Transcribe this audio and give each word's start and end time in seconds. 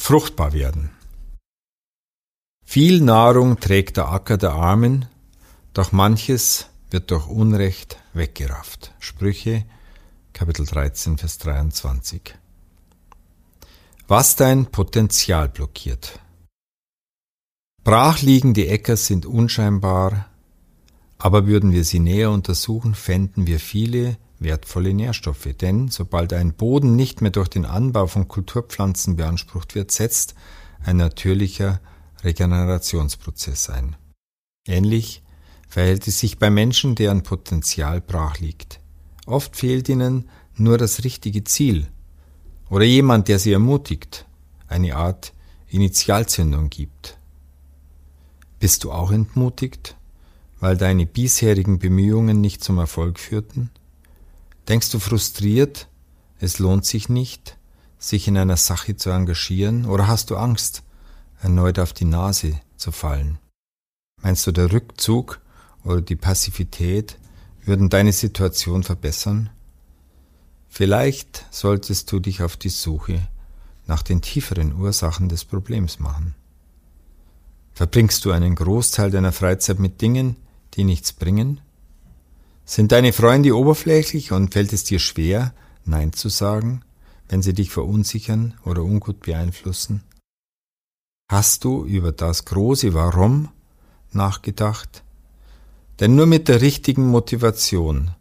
Fruchtbar 0.00 0.54
werden. 0.54 0.90
Viel 2.64 3.02
Nahrung 3.02 3.60
trägt 3.60 3.98
der 3.98 4.08
Acker 4.08 4.38
der 4.38 4.52
Armen, 4.52 5.06
doch 5.74 5.92
manches 5.92 6.66
wird 6.90 7.10
durch 7.10 7.28
Unrecht 7.28 7.98
weggerafft. 8.14 8.92
Sprüche, 8.98 9.66
Kapitel 10.32 10.64
13, 10.64 11.18
Vers 11.18 11.36
23. 11.38 12.34
Was 14.08 14.36
dein 14.36 14.66
Potenzial 14.66 15.50
blockiert. 15.50 16.18
Brachliegende 17.84 18.66
Äcker 18.68 18.96
sind 18.96 19.26
unscheinbar, 19.26 20.26
aber 21.18 21.46
würden 21.46 21.72
wir 21.72 21.84
sie 21.84 22.00
näher 22.00 22.30
untersuchen, 22.30 22.94
fänden 22.94 23.46
wir 23.46 23.60
viele 23.60 24.16
wertvolle 24.40 24.92
Nährstoffe. 24.92 25.48
Denn 25.60 25.88
sobald 25.88 26.32
ein 26.32 26.54
Boden 26.54 26.96
nicht 26.96 27.20
mehr 27.20 27.30
durch 27.30 27.48
den 27.48 27.64
Anbau 27.64 28.06
von 28.06 28.26
Kulturpflanzen 28.26 29.16
beansprucht 29.16 29.74
wird, 29.74 29.92
setzt 29.92 30.34
ein 30.84 30.96
natürlicher 30.96 31.80
Regenerationsprozess 32.24 33.70
ein. 33.70 33.96
Ähnlich 34.66 35.22
verhält 35.68 36.06
es 36.08 36.18
sich 36.18 36.38
bei 36.38 36.50
Menschen, 36.50 36.94
deren 36.94 37.22
Potenzial 37.22 38.00
brach 38.00 38.38
liegt. 38.40 38.80
Oft 39.26 39.56
fehlt 39.56 39.88
ihnen 39.88 40.28
nur 40.56 40.78
das 40.78 41.04
richtige 41.04 41.44
Ziel 41.44 41.86
oder 42.68 42.84
jemand, 42.84 43.28
der 43.28 43.38
sie 43.38 43.52
ermutigt, 43.52 44.26
eine 44.68 44.96
Art 44.96 45.32
Initialzündung 45.68 46.70
gibt. 46.70 47.18
Bist 48.58 48.84
du 48.84 48.92
auch 48.92 49.10
entmutigt, 49.10 49.96
weil 50.58 50.76
deine 50.76 51.06
bisherigen 51.06 51.78
Bemühungen 51.78 52.40
nicht 52.40 52.62
zum 52.62 52.78
Erfolg 52.78 53.18
führten? 53.18 53.70
Denkst 54.70 54.90
du 54.90 55.00
frustriert, 55.00 55.88
es 56.38 56.60
lohnt 56.60 56.86
sich 56.86 57.08
nicht, 57.08 57.58
sich 57.98 58.28
in 58.28 58.38
einer 58.38 58.56
Sache 58.56 58.94
zu 58.94 59.10
engagieren, 59.10 59.84
oder 59.84 60.06
hast 60.06 60.30
du 60.30 60.36
Angst, 60.36 60.84
erneut 61.42 61.80
auf 61.80 61.92
die 61.92 62.04
Nase 62.04 62.60
zu 62.76 62.92
fallen? 62.92 63.40
Meinst 64.22 64.46
du, 64.46 64.52
der 64.52 64.70
Rückzug 64.70 65.40
oder 65.82 66.00
die 66.00 66.14
Passivität 66.14 67.18
würden 67.64 67.88
deine 67.88 68.12
Situation 68.12 68.84
verbessern? 68.84 69.50
Vielleicht 70.68 71.46
solltest 71.50 72.12
du 72.12 72.20
dich 72.20 72.44
auf 72.44 72.56
die 72.56 72.68
Suche 72.68 73.26
nach 73.88 74.04
den 74.04 74.22
tieferen 74.22 74.76
Ursachen 74.76 75.28
des 75.28 75.44
Problems 75.44 75.98
machen. 75.98 76.36
Verbringst 77.72 78.24
du 78.24 78.30
einen 78.30 78.54
Großteil 78.54 79.10
deiner 79.10 79.32
Freizeit 79.32 79.80
mit 79.80 80.00
Dingen, 80.00 80.36
die 80.74 80.84
nichts 80.84 81.12
bringen? 81.12 81.60
Sind 82.70 82.92
deine 82.92 83.12
Freunde 83.12 83.56
oberflächlich 83.56 84.30
und 84.30 84.52
fällt 84.52 84.72
es 84.72 84.84
dir 84.84 85.00
schwer, 85.00 85.52
Nein 85.86 86.12
zu 86.12 86.28
sagen, 86.28 86.82
wenn 87.28 87.42
sie 87.42 87.52
dich 87.52 87.72
verunsichern 87.72 88.54
oder 88.64 88.84
ungut 88.84 89.22
beeinflussen? 89.22 90.04
Hast 91.28 91.64
du 91.64 91.84
über 91.84 92.12
das 92.12 92.44
große 92.44 92.94
Warum 92.94 93.48
nachgedacht? 94.12 95.02
Denn 95.98 96.14
nur 96.14 96.26
mit 96.26 96.46
der 96.46 96.60
richtigen 96.60 97.08
Motivation 97.08 98.12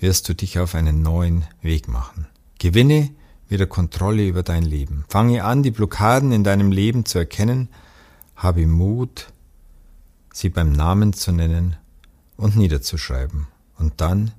wirst 0.00 0.28
du 0.28 0.34
dich 0.34 0.58
auf 0.58 0.74
einen 0.74 1.00
neuen 1.00 1.46
Weg 1.62 1.88
machen. 1.88 2.26
Gewinne 2.58 3.08
wieder 3.48 3.64
Kontrolle 3.64 4.28
über 4.28 4.42
dein 4.42 4.64
Leben. 4.64 5.06
Fange 5.08 5.44
an, 5.44 5.62
die 5.62 5.70
Blockaden 5.70 6.30
in 6.30 6.44
deinem 6.44 6.72
Leben 6.72 7.06
zu 7.06 7.16
erkennen, 7.16 7.70
habe 8.36 8.66
Mut, 8.66 9.32
sie 10.30 10.50
beim 10.50 10.72
Namen 10.72 11.14
zu 11.14 11.32
nennen 11.32 11.76
und 12.36 12.54
niederzuschreiben. 12.54 13.46
Und 13.78 14.00
dann 14.00 14.32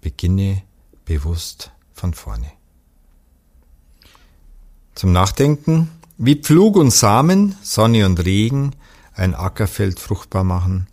beginne 0.00 0.62
bewusst 1.04 1.72
von 1.92 2.14
vorne. 2.14 2.50
Zum 4.94 5.12
Nachdenken, 5.12 5.90
wie 6.18 6.36
Pflug 6.36 6.76
und 6.76 6.90
Samen, 6.90 7.56
Sonne 7.62 8.04
und 8.04 8.24
Regen 8.24 8.74
ein 9.14 9.34
Ackerfeld 9.34 9.98
fruchtbar 9.98 10.44
machen, 10.44 10.88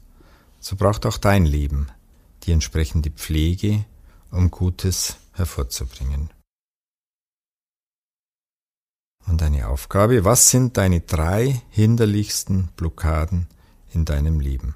so 0.59 0.75
braucht 0.75 1.05
auch 1.05 1.17
dein 1.17 1.45
Leben 1.45 1.87
die 2.43 2.53
entsprechende 2.53 3.11
Pflege, 3.11 3.85
um 4.31 4.49
Gutes 4.49 5.17
hervorzubringen. 5.33 6.29
Und 9.27 9.43
eine 9.43 9.67
Aufgabe, 9.67 10.23
was 10.23 10.49
sind 10.49 10.77
deine 10.77 11.01
drei 11.01 11.61
hinderlichsten 11.69 12.69
Blockaden 12.77 13.47
in 13.93 14.05
deinem 14.05 14.39
Leben? 14.39 14.75